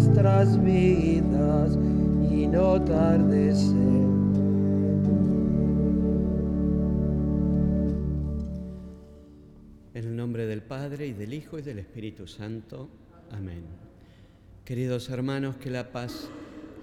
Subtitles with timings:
[0.00, 1.76] nuestras vidas
[2.30, 3.58] y no tardes
[9.92, 12.88] en el nombre del Padre y del Hijo y del Espíritu Santo.
[13.30, 13.62] Amén.
[14.64, 16.30] Queridos hermanos, que la paz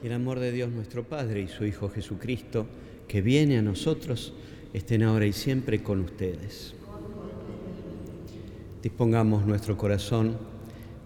[0.03, 2.67] y el amor de Dios nuestro Padre y su Hijo Jesucristo,
[3.07, 4.33] que viene a nosotros,
[4.73, 6.75] estén ahora y siempre con ustedes.
[8.83, 10.37] Dispongamos nuestro corazón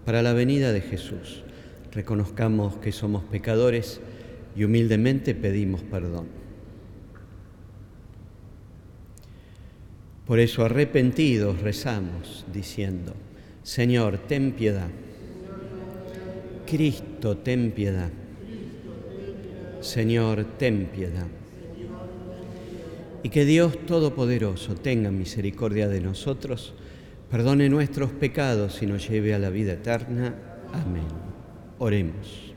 [0.04, 1.44] para la venida de Jesús.
[1.92, 4.00] Reconozcamos que somos pecadores
[4.56, 6.26] y humildemente pedimos perdón.
[10.26, 13.12] Por eso arrepentidos rezamos diciendo,
[13.62, 14.88] Señor, ten piedad.
[16.66, 18.10] Cristo, ten piedad.
[19.80, 21.26] Señor, ten piedad.
[23.22, 26.72] Y que Dios Todopoderoso tenga misericordia de nosotros,
[27.30, 30.34] perdone nuestros pecados y nos lleve a la vida eterna.
[30.72, 31.31] Amén.
[31.84, 32.54] Oremos.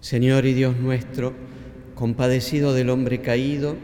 [0.00, 1.34] Señor y Dios nuestro,
[1.94, 3.76] compadecido del hombre caído,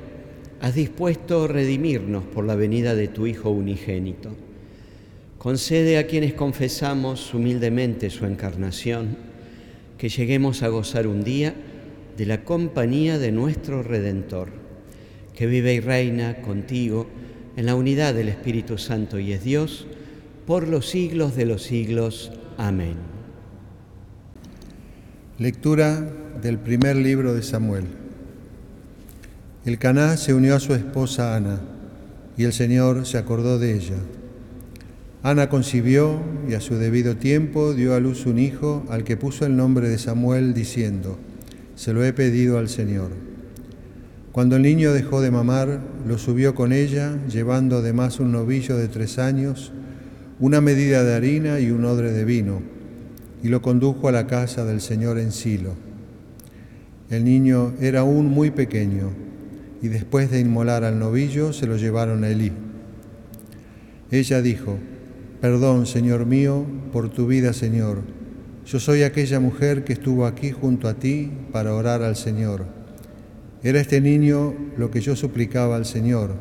[0.60, 4.34] has dispuesto redimirnos por la venida de tu Hijo unigénito.
[5.38, 9.16] Concede a quienes confesamos humildemente su encarnación,
[9.98, 11.54] que lleguemos a gozar un día
[12.16, 14.48] de la compañía de nuestro Redentor,
[15.32, 17.06] que vive y reina contigo
[17.56, 19.86] en la unidad del Espíritu Santo y es Dios,
[20.44, 22.32] por los siglos de los siglos.
[22.56, 23.19] Amén.
[25.40, 26.06] Lectura
[26.42, 27.84] del primer libro de Samuel.
[29.64, 31.60] El Caná se unió a su esposa Ana,
[32.36, 33.96] y el Señor se acordó de ella.
[35.22, 39.46] Ana concibió y a su debido tiempo dio a luz un hijo al que puso
[39.46, 41.18] el nombre de Samuel, diciendo,
[41.74, 43.08] Se lo he pedido al Señor.
[44.32, 48.88] Cuando el niño dejó de mamar, lo subió con ella, llevando además un novillo de
[48.88, 49.72] tres años,
[50.38, 52.60] una medida de harina y un odre de vino,
[53.42, 55.74] y lo condujo a la casa del Señor en Silo.
[57.08, 59.10] El niño era aún muy pequeño,
[59.82, 62.52] y después de inmolar al novillo se lo llevaron a Elí.
[64.10, 64.78] Ella dijo,
[65.40, 68.02] Perdón, Señor mío, por tu vida, Señor.
[68.66, 72.66] Yo soy aquella mujer que estuvo aquí junto a ti para orar al Señor.
[73.62, 76.34] Era este niño lo que yo suplicaba al Señor,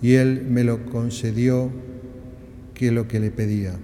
[0.00, 1.70] y Él me lo concedió
[2.72, 3.74] que lo que le pedía.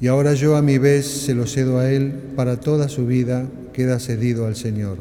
[0.00, 3.46] Y ahora yo a mi vez se lo cedo a Él para toda su vida,
[3.72, 4.98] queda cedido al Señor.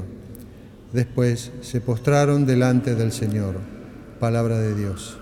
[0.91, 3.55] Después se postraron delante del Señor.
[4.19, 5.19] Palabra de Dios.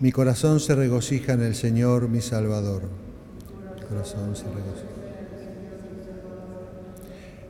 [0.00, 2.84] Mi corazón se regocija en el Señor, mi Salvador.
[3.76, 4.90] Mi corazón se regocija.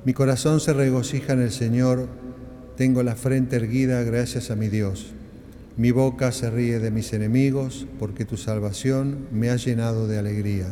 [0.05, 2.09] Mi corazón se regocija en el Señor,
[2.77, 5.13] tengo la frente erguida gracias a mi Dios.
[5.77, 10.67] Mi boca se ríe de mis enemigos, porque tu salvación me ha llenado de alegría.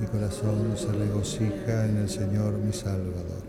[0.00, 3.42] Mi corazón se regocija en el Señor, mi Salvador.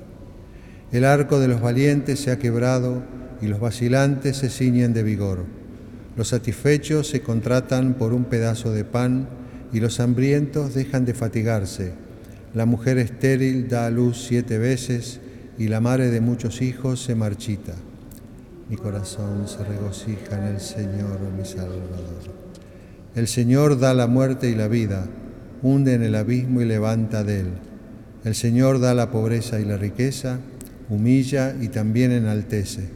[0.92, 3.02] El arco de los valientes se ha quebrado
[3.42, 5.46] y los vacilantes se ciñen de vigor.
[6.18, 9.30] Los satisfechos se contratan por un pedazo de pan
[9.72, 11.94] y los hambrientos dejan de fatigarse.
[12.54, 15.22] La mujer estéril da a luz siete veces
[15.58, 17.74] y la madre de muchos hijos se marchita.
[18.72, 22.24] Mi corazón se regocija en el Señor, mi Salvador.
[23.16, 25.08] El Señor da la muerte y la vida,
[25.62, 27.48] hunde en el abismo y levanta de él.
[28.24, 30.40] El Señor da la pobreza y la riqueza,
[30.90, 32.88] humilla y también enaltece.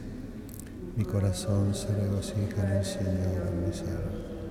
[0.96, 4.50] Mi corazón se regocija en el Señor, mi Salvador.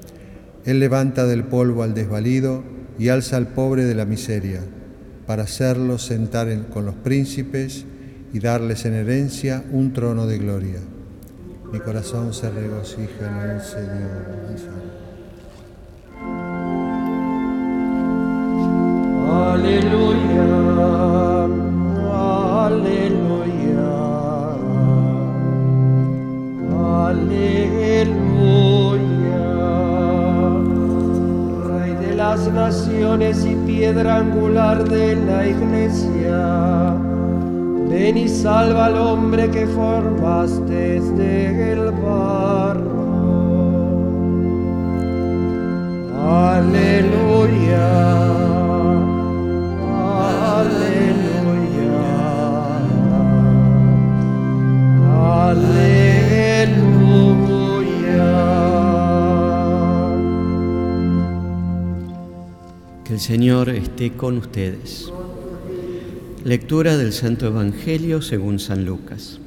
[0.64, 2.64] Él levanta del polvo al desvalido
[3.00, 4.60] y alza al pobre de la miseria,
[5.26, 7.84] para hacerlos sentar con los príncipes
[8.32, 10.82] y darles en herencia un trono de gloria.
[11.72, 14.36] Mi corazón se regocija en el Señor.
[19.28, 20.44] Aleluya,
[22.66, 23.92] aleluya,
[27.08, 28.26] aleluya.
[31.68, 36.98] Rey de las naciones y piedra angular de la iglesia,
[37.90, 43.06] Ven y salva al hombre que formaste desde el barro.
[46.28, 47.88] Aleluya.
[50.60, 51.96] Aleluya.
[55.52, 55.96] Aleluya.
[63.04, 65.12] Que el Señor esté con ustedes.
[66.46, 69.40] Lectura del Santo Evangelio según San Lucas.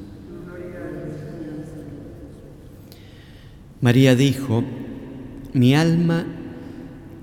[3.79, 4.65] María dijo,
[5.53, 6.25] mi alma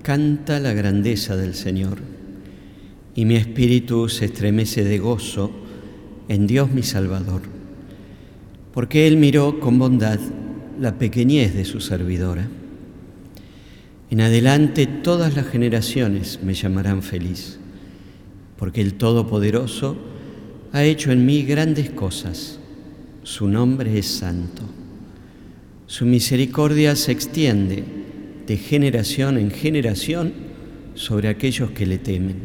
[0.03, 1.99] canta la grandeza del Señor
[3.15, 5.51] y mi espíritu se estremece de gozo
[6.29, 7.43] en Dios mi Salvador,
[8.73, 10.21] porque Él miró con bondad
[10.81, 12.49] la pequeñez de su servidora.
[14.09, 17.59] En adelante todas las generaciones me llamarán feliz,
[18.59, 19.97] porque el Todopoderoso
[20.73, 22.59] ha hecho en mí grandes cosas.
[23.23, 24.63] Su nombre es santo.
[25.87, 27.85] Su misericordia se extiende
[28.47, 30.33] de generación en generación
[30.95, 32.37] sobre aquellos que le temen.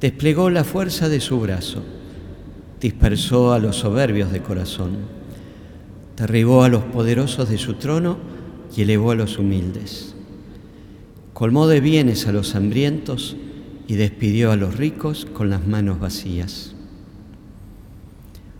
[0.00, 1.82] Desplegó la fuerza de su brazo,
[2.80, 4.96] dispersó a los soberbios de corazón,
[6.16, 8.34] derribó a los poderosos de su trono,
[8.76, 10.14] y elevó a los humildes.
[11.32, 13.36] Colmó de bienes a los hambrientos
[13.86, 16.74] y despidió a los ricos con las manos vacías.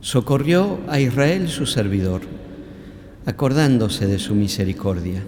[0.00, 2.23] Socorrió a Israel su servidor,
[3.26, 5.23] acordándose de su misericordia,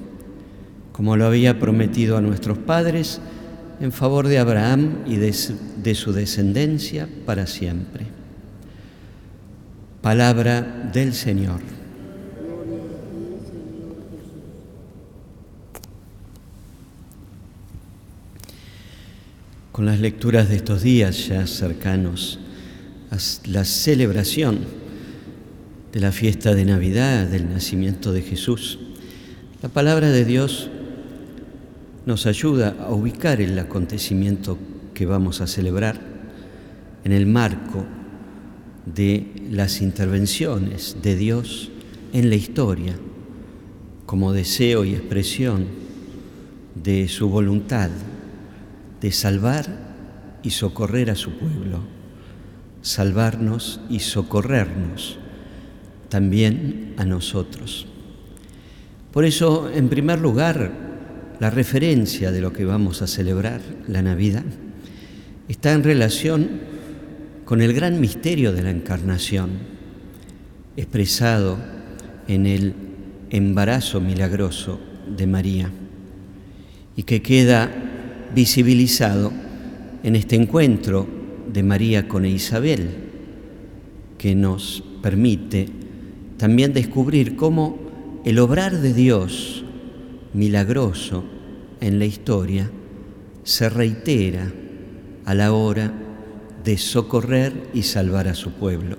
[0.93, 3.21] como lo había prometido a nuestros padres
[3.81, 5.33] en favor de Abraham y de,
[5.95, 8.07] su descendencia para siempre.
[10.03, 11.76] Palabra del Señor.
[19.77, 22.39] Con las lecturas de estos días ya cercanos
[23.11, 24.61] a la celebración
[25.93, 28.79] de la fiesta de Navidad, del nacimiento de Jesús.
[29.61, 30.71] La palabra de Dios
[32.07, 34.57] nos ayuda a ubicar el acontecimiento
[34.95, 36.01] que vamos a celebrar
[37.05, 37.85] en el marco
[38.87, 41.71] de las intervenciones de Dios
[42.15, 42.95] en la historia
[44.07, 45.67] como deseo y expresión
[46.83, 47.91] de su voluntad
[49.01, 49.67] de salvar
[50.43, 51.81] y socorrer a su pueblo,
[52.83, 55.19] salvarnos y socorrernos
[56.09, 57.87] también a nosotros.
[59.13, 60.73] Por eso, en primer lugar,
[61.41, 64.45] la referencia de lo que vamos a celebrar, la Navidad,
[65.49, 66.49] está en relación
[67.45, 69.51] con el gran misterio de la encarnación,
[70.77, 71.59] expresado
[72.29, 72.75] en el
[73.31, 74.81] embarazo milagroso
[75.17, 75.71] de María,
[76.97, 77.71] y que queda
[78.35, 79.33] visibilizado
[80.03, 81.07] en este encuentro
[81.53, 82.89] de María con Isabel,
[84.19, 85.69] que nos permite
[86.37, 87.79] también descubrir cómo
[88.25, 89.65] el obrar de Dios
[90.33, 91.25] milagroso
[91.81, 92.71] en la historia
[93.45, 94.53] se reitera
[95.25, 95.93] a la hora
[96.65, 98.97] de socorrer y salvar a su pueblo.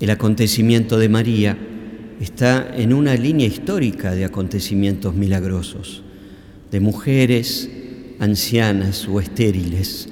[0.00, 1.56] El acontecimiento de María
[2.20, 6.02] está en una línea histórica de acontecimientos milagrosos,
[6.70, 7.70] de mujeres
[8.18, 10.08] ancianas o estériles,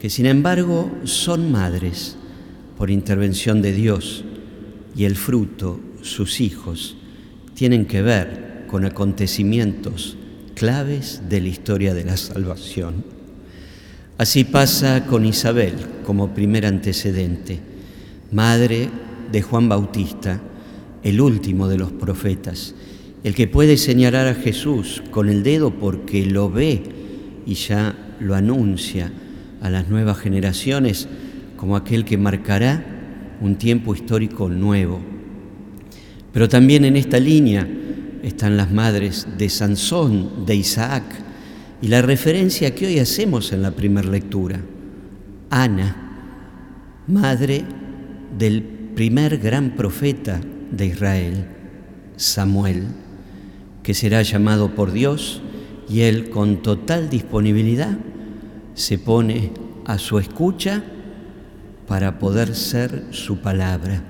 [0.00, 2.16] que sin embargo son madres
[2.76, 4.24] por intervención de Dios
[4.96, 6.96] y el fruto, sus hijos,
[7.54, 10.16] tienen que ver con acontecimientos
[10.54, 13.04] claves de la historia de la salvación.
[14.18, 17.60] Así pasa con Isabel como primer antecedente,
[18.30, 18.88] madre
[19.32, 20.40] de Juan Bautista,
[21.02, 22.74] el último de los profetas,
[23.24, 27.03] el que puede señalar a Jesús con el dedo porque lo ve
[27.46, 29.10] y ya lo anuncia
[29.60, 31.08] a las nuevas generaciones
[31.56, 32.84] como aquel que marcará
[33.40, 35.00] un tiempo histórico nuevo.
[36.32, 37.66] Pero también en esta línea
[38.22, 41.04] están las madres de Sansón, de Isaac,
[41.80, 44.60] y la referencia que hoy hacemos en la primera lectura,
[45.50, 45.96] Ana,
[47.06, 47.62] madre
[48.38, 51.44] del primer gran profeta de Israel,
[52.16, 52.84] Samuel,
[53.82, 55.42] que será llamado por Dios
[55.88, 57.96] y él con total disponibilidad
[58.74, 59.50] se pone
[59.84, 60.82] a su escucha
[61.86, 64.02] para poder ser su palabra,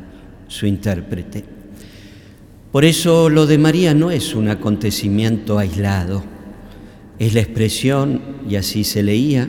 [0.49, 1.45] su intérprete.
[2.71, 6.25] Por eso lo de María no es un acontecimiento aislado,
[7.19, 9.49] es la expresión, y así se leía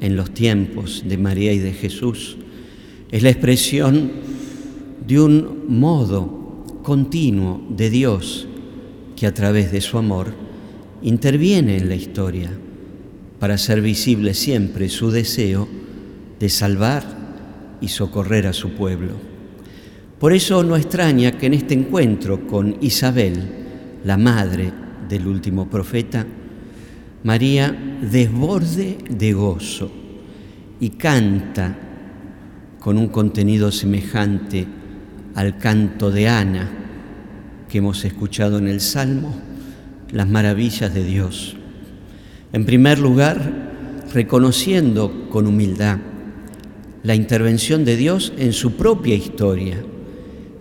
[0.00, 2.36] en los tiempos de María y de Jesús,
[3.10, 4.12] es la expresión
[5.06, 8.46] de un modo continuo de Dios
[9.16, 10.32] que a través de su amor
[11.02, 12.50] interviene en la historia
[13.38, 15.68] para hacer visible siempre su deseo
[16.38, 17.04] de salvar
[17.80, 19.12] y socorrer a su pueblo.
[20.18, 23.34] Por eso no extraña que en este encuentro con Isabel,
[24.04, 24.72] la madre
[25.08, 26.24] del último profeta,
[27.24, 29.90] María desborde de gozo
[30.80, 31.76] y canta
[32.78, 34.66] con un contenido semejante
[35.34, 36.70] al canto de Ana
[37.68, 39.51] que hemos escuchado en el Salmo
[40.12, 41.56] las maravillas de Dios.
[42.52, 45.98] En primer lugar, reconociendo con humildad
[47.02, 49.82] la intervención de Dios en su propia historia,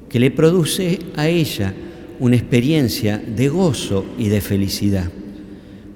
[0.10, 1.74] que le produce a ella
[2.20, 5.12] una experiencia de gozo y de felicidad,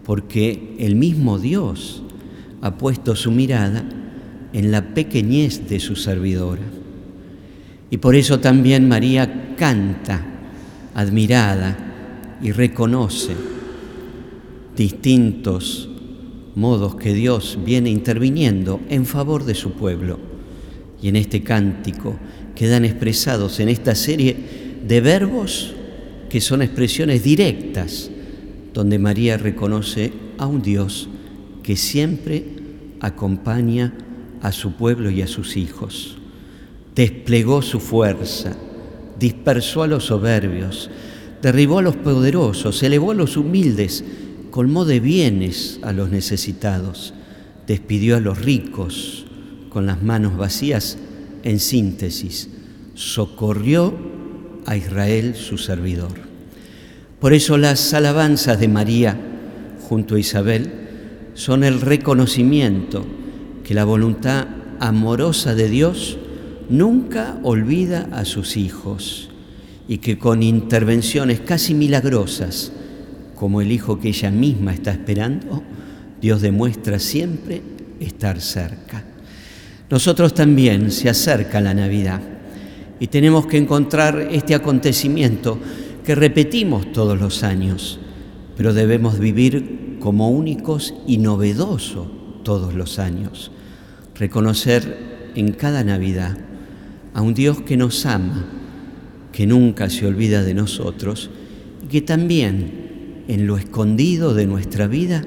[0.03, 2.03] porque el mismo Dios
[2.61, 3.83] ha puesto su mirada
[4.53, 6.61] en la pequeñez de su servidora.
[7.89, 10.25] Y por eso también María canta,
[10.93, 11.84] admirada,
[12.41, 13.35] y reconoce
[14.75, 15.89] distintos
[16.55, 20.19] modos que Dios viene interviniendo en favor de su pueblo.
[21.01, 22.17] Y en este cántico
[22.55, 24.35] quedan expresados en esta serie
[24.85, 25.73] de verbos
[26.29, 28.09] que son expresiones directas,
[28.73, 31.07] donde María reconoce a un Dios
[31.63, 32.43] que siempre
[32.99, 33.93] acompaña
[34.41, 36.17] a su pueblo y a sus hijos.
[36.95, 38.55] Desplegó su fuerza,
[39.19, 40.89] dispersó a los soberbios,
[41.45, 44.03] derribó a los poderosos, elevó a los humildes,
[44.49, 47.13] colmó de bienes a los necesitados,
[47.67, 49.27] despidió a los ricos
[49.69, 50.97] con las manos vacías,
[51.43, 52.49] en síntesis,
[52.95, 53.93] socorrió
[54.65, 56.13] a Israel su servidor.
[57.19, 59.15] Por eso las alabanzas de María
[59.87, 60.71] junto a Isabel
[61.35, 63.05] son el reconocimiento
[63.63, 64.47] que la voluntad
[64.79, 66.17] amorosa de Dios
[66.69, 69.29] nunca olvida a sus hijos
[69.87, 72.71] y que con intervenciones casi milagrosas,
[73.35, 75.61] como el hijo que ella misma está esperando,
[76.21, 77.61] Dios demuestra siempre
[77.99, 79.03] estar cerca.
[79.89, 82.21] Nosotros también se acerca la Navidad
[82.99, 85.59] y tenemos que encontrar este acontecimiento
[86.03, 87.99] que repetimos todos los años,
[88.57, 92.11] pero debemos vivir como únicos y novedoso
[92.43, 93.51] todos los años.
[94.15, 96.37] Reconocer en cada Navidad
[97.13, 98.45] a un Dios que nos ama,
[99.35, 101.29] que nunca se olvida de nosotros
[101.83, 105.23] y que también en lo escondido de nuestra vida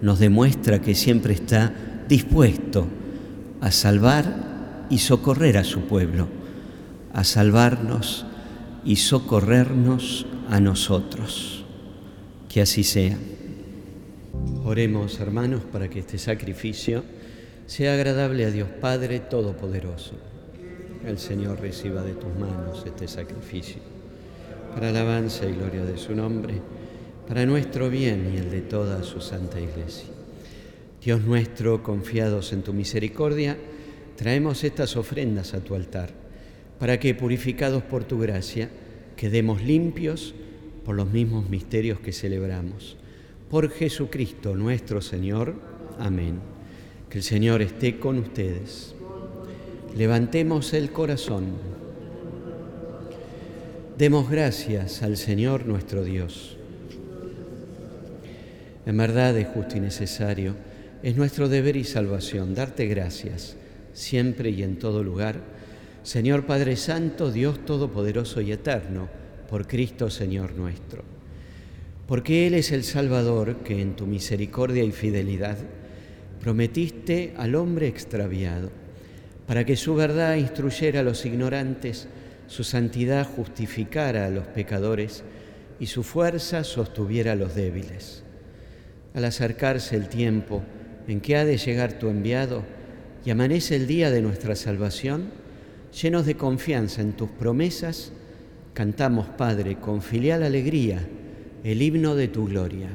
[0.00, 1.74] nos demuestra que siempre está
[2.08, 2.86] dispuesto
[3.60, 6.28] a salvar y socorrer a su pueblo,
[7.12, 8.26] a salvarnos
[8.84, 11.64] y socorrernos a nosotros.
[12.48, 13.18] Que así sea.
[14.64, 17.02] Oremos, hermanos, para que este sacrificio
[17.66, 20.31] sea agradable a Dios Padre Todopoderoso
[21.06, 23.80] el Señor reciba de tus manos este sacrificio,
[24.74, 26.54] para alabanza y gloria de su nombre,
[27.26, 30.08] para nuestro bien y el de toda su santa iglesia.
[31.02, 33.56] Dios nuestro, confiados en tu misericordia,
[34.16, 36.10] traemos estas ofrendas a tu altar,
[36.78, 38.70] para que, purificados por tu gracia,
[39.16, 40.34] quedemos limpios
[40.84, 42.96] por los mismos misterios que celebramos.
[43.50, 45.54] Por Jesucristo nuestro Señor.
[45.98, 46.40] Amén.
[47.08, 48.94] Que el Señor esté con ustedes.
[49.96, 51.48] Levantemos el corazón.
[53.98, 56.56] Demos gracias al Señor nuestro Dios.
[58.86, 60.56] En verdad es justo y necesario,
[61.02, 63.56] es nuestro deber y salvación darte gracias
[63.92, 65.42] siempre y en todo lugar,
[66.04, 69.10] Señor Padre Santo, Dios Todopoderoso y Eterno,
[69.50, 71.04] por Cristo Señor nuestro.
[72.06, 75.58] Porque Él es el Salvador que en tu misericordia y fidelidad
[76.40, 78.81] prometiste al hombre extraviado
[79.52, 82.08] para que su verdad instruyera a los ignorantes,
[82.46, 85.24] su santidad justificara a los pecadores
[85.78, 88.22] y su fuerza sostuviera a los débiles.
[89.12, 90.62] Al acercarse el tiempo
[91.06, 92.62] en que ha de llegar tu enviado
[93.26, 95.24] y amanece el día de nuestra salvación,
[96.02, 98.10] llenos de confianza en tus promesas,
[98.72, 101.06] cantamos, Padre, con filial alegría,
[101.62, 102.88] el himno de tu gloria.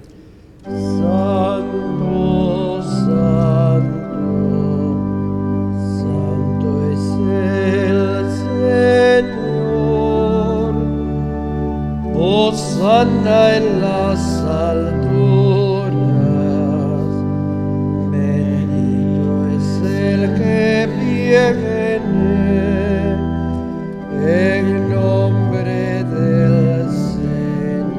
[13.57, 15.97] En las alturas.
[18.11, 21.97] Bendito es el que viene
[24.23, 27.97] en nombre del Señor.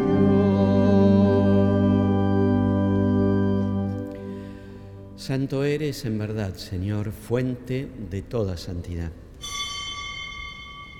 [5.17, 9.11] Santo eres en verdad, Señor, fuente de toda santidad.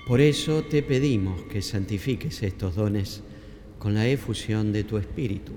[0.05, 3.23] Por eso te pedimos que santifiques estos dones
[3.79, 5.53] con la efusión de tu Espíritu,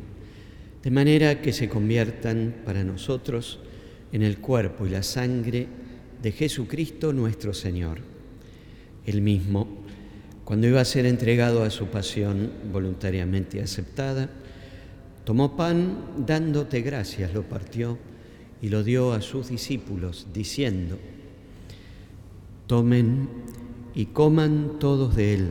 [0.83, 3.59] de manera que se conviertan para nosotros
[4.13, 5.67] en el cuerpo y la sangre
[6.23, 7.99] de Jesucristo nuestro Señor.
[9.05, 9.67] Él mismo,
[10.45, 14.31] cuando iba a ser entregado a su pasión voluntariamente aceptada,
[15.25, 17.99] tomó pan dándote gracias, lo partió
[18.61, 20.97] y lo dio a sus discípulos, diciendo,
[22.69, 23.29] tomen
[23.95, 25.51] y coman todos de él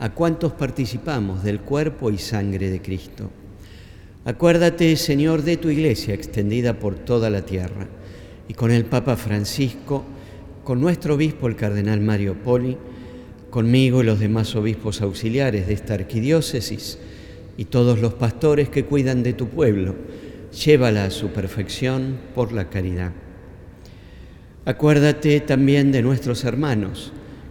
[0.00, 3.30] a cuantos participamos del cuerpo y sangre de Cristo.
[4.24, 7.86] Acuérdate, Señor, de tu iglesia extendida por toda la tierra
[8.48, 10.02] y con el Papa Francisco,
[10.64, 12.78] con nuestro obispo el cardenal Mario Poli,
[13.50, 16.98] conmigo y los demás obispos auxiliares de esta arquidiócesis
[17.58, 19.96] y todos los pastores que cuidan de tu pueblo,
[20.64, 23.12] llévala a su perfección por la caridad.
[24.64, 27.12] Acuérdate también de nuestros hermanos,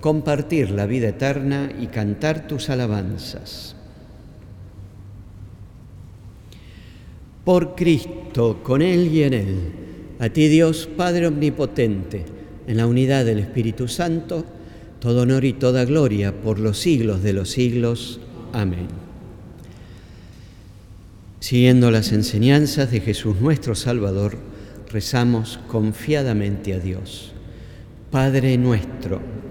[0.00, 3.74] compartir la vida eterna y cantar tus alabanzas.
[7.44, 9.58] Por Cristo, con Él y en Él,
[10.18, 12.24] a ti Dios Padre Omnipotente,
[12.66, 14.44] en la unidad del Espíritu Santo,
[15.00, 18.20] todo honor y toda gloria por los siglos de los siglos.
[18.52, 18.88] Amén.
[21.40, 24.36] Siguiendo las enseñanzas de Jesús nuestro Salvador,
[24.90, 27.32] rezamos confiadamente a Dios.
[28.10, 29.20] Padre nuestro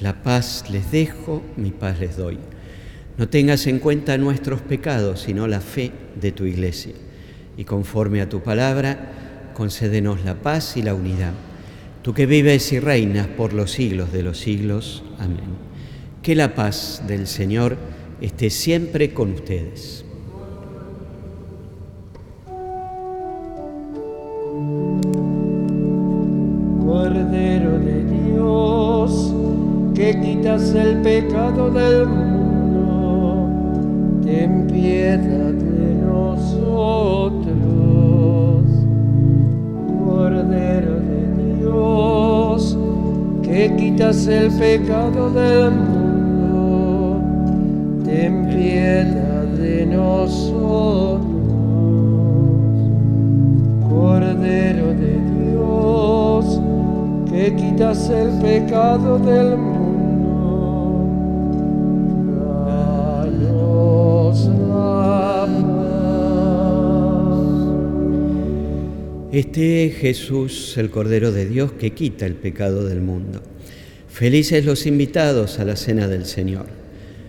[0.00, 2.38] la paz les dejo, mi paz les doy.
[3.16, 6.92] No tengas en cuenta nuestros pecados, sino la fe de tu iglesia.
[7.56, 11.32] Y conforme a tu palabra, concédenos la paz y la unidad.
[12.02, 15.02] Tú que vives y reinas por los siglos de los siglos.
[15.18, 15.56] Amén.
[16.22, 17.76] Que la paz del Señor
[18.20, 20.04] esté siempre con ustedes.
[57.54, 59.78] Quitas el pecado del mundo,
[69.30, 73.40] Este es Jesús, el Cordero de Dios, que quita el pecado del mundo.
[74.08, 76.66] Felices los invitados a la cena del Señor.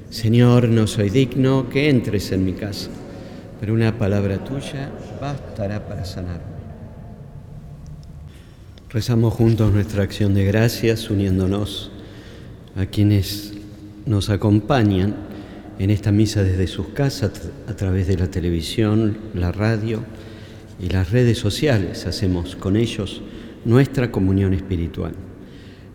[0.10, 2.90] Señor, no soy digno que entres en mi casa,
[3.60, 4.90] pero una palabra tuya
[5.22, 6.49] bastará para sanarme.
[8.92, 11.92] Rezamos juntos nuestra acción de gracias, uniéndonos
[12.76, 13.54] a quienes
[14.08, 15.16] nos acompañan
[15.78, 20.04] en esta misa desde sus casas a través de la televisión, la radio
[20.80, 22.08] y las redes sociales.
[22.08, 23.22] Hacemos con ellos
[23.64, 25.14] nuestra comunión espiritual.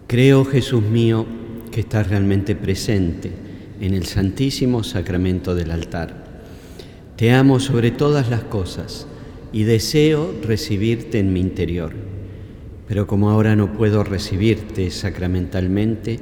[0.07, 1.27] Creo, Jesús mío,
[1.73, 3.33] que estás realmente presente
[3.81, 6.45] en el santísimo sacramento del altar.
[7.17, 9.09] Te amo sobre todas las cosas
[9.53, 12.14] y deseo recibirte en mi interior
[12.87, 16.21] pero como ahora no puedo recibirte sacramentalmente,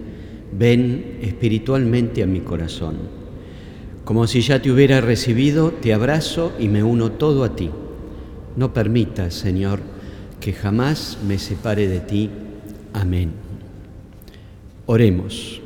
[0.52, 2.96] ven espiritualmente a mi corazón.
[4.04, 7.70] Como si ya te hubiera recibido, te abrazo y me uno todo a ti.
[8.56, 9.80] No permitas, Señor,
[10.40, 12.30] que jamás me separe de ti.
[12.92, 13.32] Amén.
[14.86, 15.60] Oremos.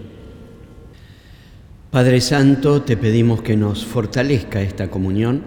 [1.90, 5.42] Padre Santo, te pedimos que nos fortalezca esta comunión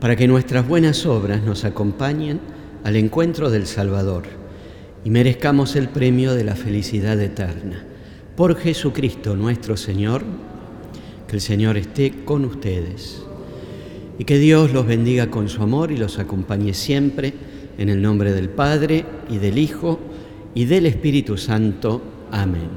[0.00, 2.40] para que nuestras buenas obras nos acompañen
[2.84, 4.41] al encuentro del Salvador
[5.04, 7.84] y merezcamos el premio de la felicidad eterna.
[8.36, 10.22] Por Jesucristo nuestro Señor,
[11.26, 13.22] que el Señor esté con ustedes
[14.18, 17.32] y que Dios los bendiga con su amor y los acompañe siempre
[17.78, 19.98] en el nombre del Padre y del Hijo
[20.54, 22.02] y del Espíritu Santo.
[22.30, 22.68] Amén.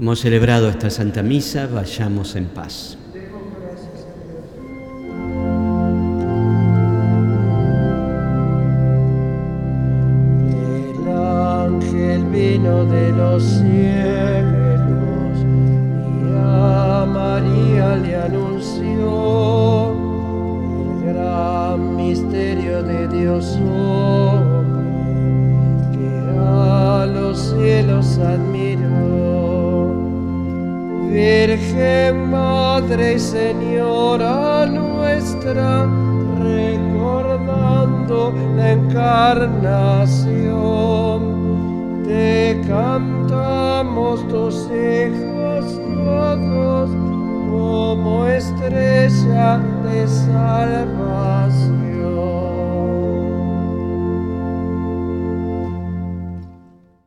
[0.00, 2.98] Hemos celebrado esta Santa Misa, vayamos en paz.
[13.42, 19.94] Los cielos y a María le anunció
[20.78, 23.58] el gran misterio de Dios
[25.92, 29.90] que a los cielos admiró.
[31.10, 35.86] Virgen Madre y Señora nuestra,
[36.38, 40.51] recordando la encarnación
[48.62, 50.91] estrella de.